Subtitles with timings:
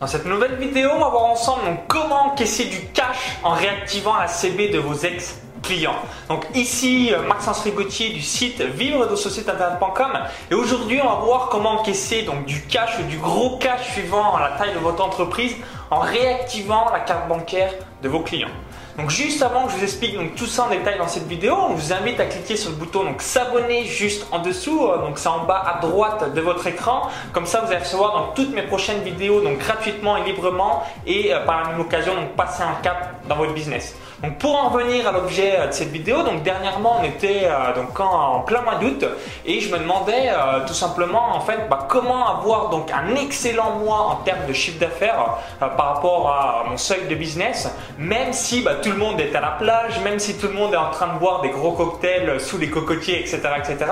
[0.00, 4.28] Dans cette nouvelle vidéo, on va voir ensemble comment encaisser du cash en réactivant la
[4.28, 5.96] CB de vos ex clients.
[6.28, 9.16] Donc ici euh, Maxence Rigotier du site vivre de
[10.50, 14.38] et aujourd'hui on va voir comment encaisser donc du cash ou du gros cash suivant
[14.38, 15.56] la taille de votre entreprise
[15.90, 18.54] en réactivant la carte bancaire de vos clients.
[18.98, 21.74] Donc juste avant que je vous explique tout ça en détail dans cette vidéo, on
[21.74, 25.44] vous invite à cliquer sur le bouton s'abonner juste en dessous, euh, donc c'est en
[25.44, 27.08] bas à droite de votre écran.
[27.32, 31.62] Comme ça vous allez recevoir toutes mes prochaines vidéos gratuitement et librement et euh, par
[31.62, 33.94] la même occasion donc passer un cap dans votre business.
[34.22, 37.98] Donc pour en revenir à l'objet euh, de cette vidéo, donc dernièrement on était donc
[38.00, 39.04] en, plein mois d'août
[39.46, 40.30] et je me demandais
[40.66, 44.78] tout simplement en fait bah, comment avoir donc un excellent mois en termes de chiffre
[44.78, 47.68] d'affaires par rapport à mon seuil de business,
[47.98, 50.74] même si bah, tout le monde est à la plage, même si tout le monde
[50.74, 53.90] est en train de boire des gros cocktails sous les cocotiers, etc., etc.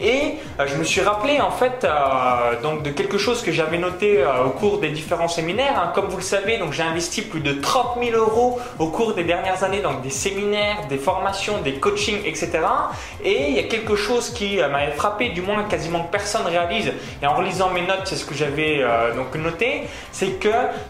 [0.00, 3.78] Et euh, je me suis rappelé en fait euh, donc de quelque chose que j'avais
[3.78, 5.80] noté euh, au cours des différents séminaires.
[5.82, 5.92] Hein.
[5.94, 9.24] Comme vous le savez, donc j'ai investi plus de 30 000 euros au cours des
[9.24, 12.60] dernières années dans des séminaires, des formations, des coachings, etc.
[13.24, 16.92] Et il y a quelque chose qui m'avait frappé, du moins quasiment personne réalise.
[17.22, 18.84] Et en relisant mes notes, c'est ce que j'avais
[19.16, 20.48] donc noté, c'est que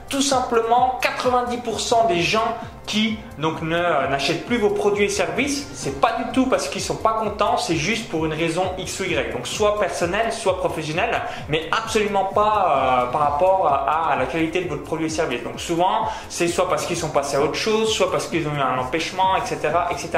[0.08, 2.56] tout simplement 90% des gens
[2.88, 6.96] qui donc n'achètent plus vos produits et services, c'est pas du tout parce qu'ils sont
[6.96, 9.32] pas contents, c'est juste pour une raison X ou Y.
[9.32, 14.68] Donc soit personnelle, soit professionnelle, mais absolument pas euh, par rapport à, la qualité de
[14.70, 15.44] votre produit et service.
[15.44, 18.54] Donc souvent, c'est soit parce qu'ils sont passés à autre chose, soit parce qu'ils ont
[18.60, 19.58] un empêchement, etc.,
[19.90, 20.10] etc.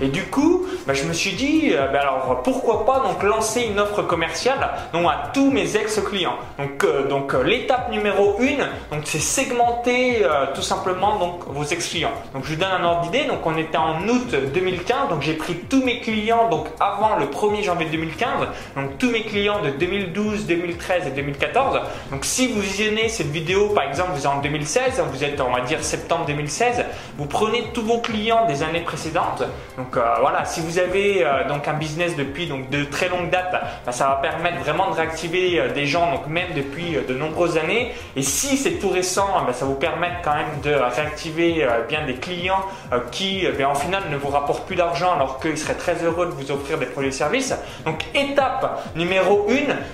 [0.00, 3.62] Et du coup, bah, je me suis dit, euh, bah, alors pourquoi pas donc lancer
[3.62, 6.36] une offre commerciale donc à tous mes ex-clients.
[6.58, 10.22] Donc euh, donc l'étape numéro une, donc c'est segmenter
[10.54, 12.12] tout simplement donc vos ex-clients.
[12.34, 13.24] Donc je vous donne un ordre d'idée.
[13.24, 15.08] Donc on était en août 2015.
[15.10, 18.48] Donc j'ai pris tous mes clients donc avant le 1er janvier 2015.
[18.76, 21.80] Donc tous mes clients de 2012, 2013 et 2014.
[22.10, 25.52] Donc si vous visionnez cette vidéo par exemple vous êtes en 2016, vous êtes on
[25.52, 26.84] va dire septembre 2016,
[27.16, 29.42] vous prenez tous vos clients des années précédentes.
[29.76, 33.30] Donc euh, voilà, si vous avez euh, donc un business depuis donc de très longue
[33.30, 37.14] date, bah, ça va permettre vraiment de réactiver euh, des gens donc même depuis de
[37.14, 37.92] nombreuses années.
[38.16, 42.14] Et si c'est tout récent, bah, ça vous permet quand même de réactiver bien des
[42.14, 42.64] clients
[43.10, 46.32] qui, ben, en final, ne vous rapportent plus d'argent alors qu'ils seraient très heureux de
[46.32, 47.54] vous offrir des produits et services.
[47.84, 49.46] Donc, étape numéro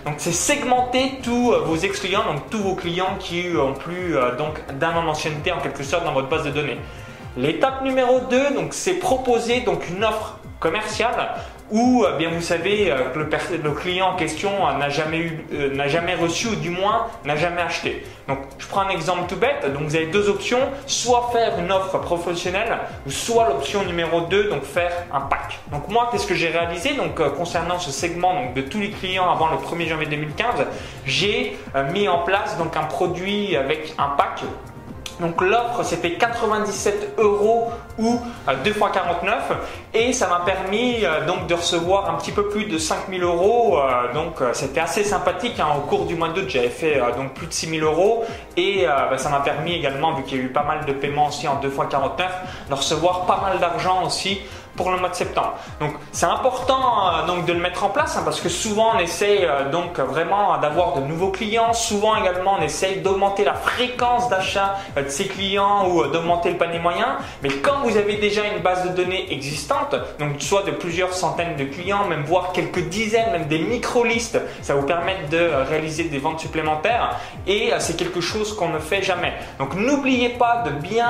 [0.07, 4.95] 1, c'est segmenter tous vos ex-clients, donc tous vos clients qui ont plus donc d'un
[4.97, 6.79] an d'ancienneté en quelque sorte dans votre base de données.
[7.37, 11.35] L'étape numéro 2, donc c'est proposer donc une offre commerciale
[11.71, 15.89] ou euh, bien vous savez euh, le, client en question euh, n'a jamais, eu, n'a
[15.89, 18.05] jamais reçu ou du moins n'a jamais acheté.
[18.27, 21.71] Donc je prends un exemple tout bête, donc vous avez deux options, soit faire une
[21.71, 25.59] offre professionnelle ou soit l'option numéro 2, donc faire un pack.
[25.71, 26.95] Donc moi qu'est-ce que j'ai réalisé?
[26.95, 30.67] Donc concernant ce segment donc, de tous les clients avant le 1er janvier 2015,
[31.05, 31.57] j'ai
[31.93, 34.43] mis en place donc un produit avec un pack
[35.21, 38.21] donc l'offre c'était 97 euros ou
[38.65, 39.53] 2 x 49
[39.95, 43.79] et ça m'a permis euh, donc de recevoir un petit peu plus de 5000 euros.
[43.79, 45.59] Euh, donc euh, c'était assez sympathique.
[45.59, 45.69] Hein.
[45.77, 48.25] Au cours du mois d'août j'avais fait donc plus de 6000 euros
[48.57, 51.29] et bah, ça m'a permis également vu qu'il y a eu pas mal de paiements
[51.29, 52.33] aussi en 2 x 49
[52.69, 54.41] de recevoir pas mal d'argent aussi
[54.77, 55.55] pour le mois de septembre.
[55.81, 58.99] Donc c'est important euh, donc de le mettre en place hein, parce que souvent on
[58.99, 61.73] essaye euh, donc vraiment d'avoir de nouveaux clients.
[61.73, 66.59] Souvent également on essaye d'augmenter la fréquence d'achat euh, de ses clients ou d'augmenter le
[66.59, 67.17] panier moyen.
[67.43, 71.57] Mais quand vous avez déjà une base de données existante, donc soit de plusieurs centaines
[71.57, 76.19] de clients, même voire quelques dizaines, même des micro-listes, ça vous permet de réaliser des
[76.19, 77.17] ventes supplémentaires
[77.47, 79.33] et c'est quelque chose qu'on ne fait jamais.
[79.59, 81.07] Donc n'oubliez pas de bien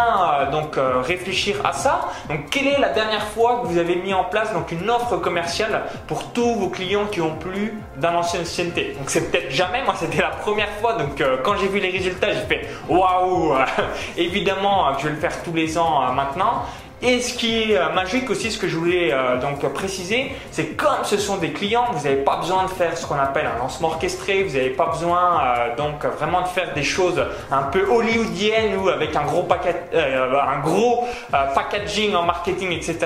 [0.53, 2.09] donc réfléchir à ça.
[2.29, 5.85] Donc quelle est la dernière fois vous avez mis en place donc une offre commerciale
[6.07, 8.95] pour tous vos clients qui ont plus d'un ancien ancienneté.
[8.99, 10.95] Donc c'est peut-être jamais, moi c'était la première fois.
[10.95, 13.55] Donc euh, quand j'ai vu les résultats, j'ai fait waouh.
[14.17, 16.65] Évidemment, je vais le faire tous les ans euh, maintenant.
[17.03, 20.77] Et ce qui est euh, magique aussi, ce que je voulais euh, donc préciser, c'est
[20.77, 23.59] comme ce sont des clients, vous n'avez pas besoin de faire ce qu'on appelle un
[23.59, 27.87] lancement orchestré, vous n'avez pas besoin euh, donc vraiment de faire des choses un peu
[27.87, 29.47] hollywoodiennes ou avec un gros,
[29.93, 32.99] un gros packaging en marketing, etc.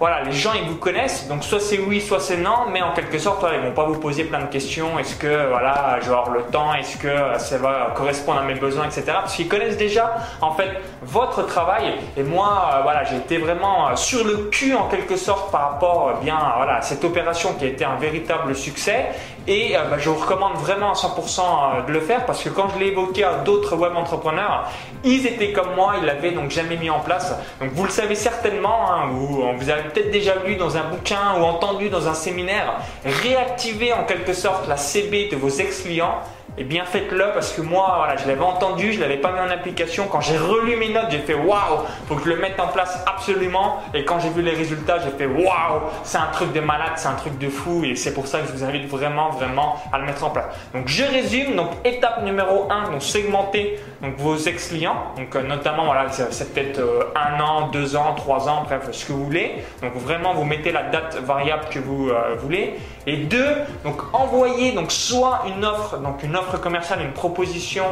[0.00, 2.94] Voilà, les gens ils vous connaissent, donc soit c'est oui, soit c'est non, mais en
[2.94, 4.98] quelque sorte ils vont pas vous poser plein de questions.
[4.98, 8.54] Est-ce que voilà, je vais avoir le temps, est-ce que ça va correspondre à mes
[8.54, 9.02] besoins, etc.
[9.08, 10.70] Parce qu'ils connaissent déjà en fait
[11.02, 11.96] votre travail.
[12.16, 16.08] Et moi, voilà, j'ai était vraiment euh, sur le cul en quelque sorte par rapport
[16.08, 19.06] euh, bien voilà, à cette opération qui a été un véritable succès.
[19.48, 22.68] Et euh, bah, je vous recommande vraiment à 100% de le faire parce que quand
[22.74, 24.70] je l'ai évoqué à d'autres web entrepreneurs,
[25.04, 27.34] ils étaient comme moi, ils l'avaient donc jamais mis en place.
[27.60, 31.38] Donc vous le savez certainement, hein, ou vous avez peut-être déjà lu dans un bouquin
[31.40, 32.74] ou entendu dans un séminaire,
[33.04, 36.20] réactiver en quelque sorte la CB de vos ex-clients
[36.58, 39.50] eh bien faites-le parce que moi, voilà, je l'avais entendu, je l'avais pas mis en
[39.50, 40.06] application.
[40.10, 43.02] Quand j'ai relu mes notes, j'ai fait waouh, faut que je le mette en place
[43.06, 43.82] absolument.
[43.94, 47.08] Et quand j'ai vu les résultats, j'ai fait waouh, c'est un truc de malade, c'est
[47.08, 47.84] un truc de fou.
[47.84, 50.46] Et c'est pour ça que je vous invite vraiment, vraiment à le mettre en place.
[50.72, 51.56] Donc je résume.
[51.56, 55.14] Donc étape numéro 1, donc segmenter donc vos ex-clients.
[55.16, 59.04] Donc euh, notamment, voilà, c'est peut-être euh, un an, deux ans, trois ans, bref, ce
[59.04, 59.56] que vous voulez.
[59.82, 62.74] Donc vraiment, vous mettez la date variable que vous euh, voulez.
[63.08, 63.48] Et deux,
[63.84, 67.84] donc envoyer donc soit une offre, donc une offre commerciale, une proposition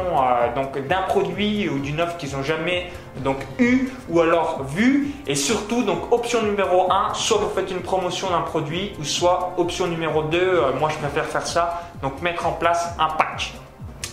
[0.55, 2.91] donc d'un produit ou d'une offre qu'ils n'ont jamais
[3.23, 5.13] donc eu ou alors vu.
[5.25, 9.53] Et surtout, donc option numéro 1, soit vous faites une promotion d'un produit ou soit
[9.57, 13.53] option numéro 2, moi je préfère faire ça, donc mettre en place un pack.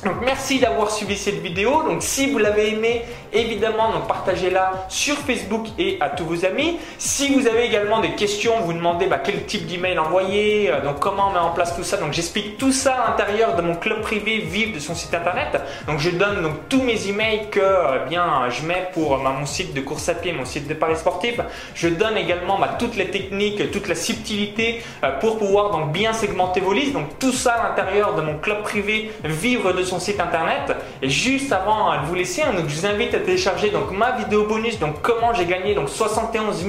[0.04, 1.84] Donc merci d'avoir suivi cette vidéo.
[1.84, 3.02] Donc si vous l'avez aimé,
[3.32, 6.78] évidemment, partagez-la sur Facebook et à tous vos amis.
[6.98, 10.98] Si vous avez également des questions, vous demandez bah, quel type d'email envoyer, euh, donc
[10.98, 11.98] comment on met en place tout ça.
[11.98, 15.60] Donc j'explique tout ça à l'intérieur de mon club privé Vive de son site internet.
[15.86, 19.46] Donc je donne donc tous mes emails que euh, bien je mets pour bah, mon
[19.46, 21.38] site de course à pied, mon site de paris sportif.
[21.76, 26.12] Je donne également bah, toutes les techniques, toute la subtilité euh, pour pouvoir donc bien
[26.12, 26.92] segmenter vos listes.
[26.92, 30.91] Donc tout ça à l'intérieur de mon club privé Vivre de son site internet.
[31.02, 34.12] Et juste avant de vous laisser, hein, donc, je vous invite à télécharger donc, ma
[34.12, 36.64] vidéo bonus, donc comment j'ai gagné donc 71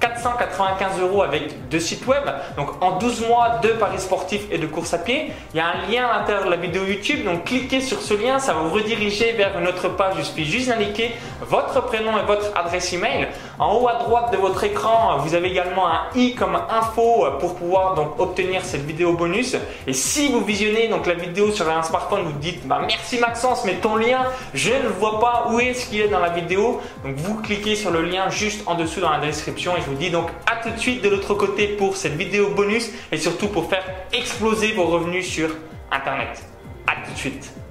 [0.00, 2.24] 495 euros avec deux sites web.
[2.56, 5.32] Donc en 12 mois de paris sportifs et de course à pied.
[5.54, 7.24] Il y a un lien à l'intérieur de la vidéo YouTube.
[7.24, 10.14] Donc cliquez sur ce lien, ça va vous rediriger vers une autre page.
[10.18, 13.28] Je suis juste indiquer votre prénom et votre adresse email.
[13.58, 17.54] En haut à droite de votre écran, vous avez également un i comme info pour
[17.54, 19.56] pouvoir donc obtenir cette vidéo bonus.
[19.86, 23.61] Et si vous visionnez donc la vidéo sur un smartphone, vous dites bah, merci Maxence,
[23.64, 24.24] mais ton lien,
[24.54, 26.80] je ne vois pas où est-ce qu'il est dans la vidéo.
[27.04, 29.96] Donc vous cliquez sur le lien juste en dessous dans la description et je vous
[29.96, 33.48] dis donc à tout de suite de l'autre côté pour cette vidéo bonus et surtout
[33.48, 35.50] pour faire exploser vos revenus sur
[35.90, 36.42] Internet.
[36.86, 37.61] À tout de suite.